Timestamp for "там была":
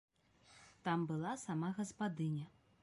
0.87-1.33